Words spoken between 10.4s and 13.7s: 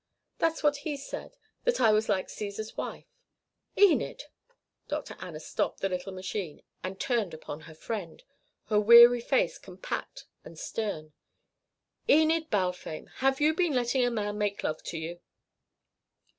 and stern. "Enid Balfame! Have you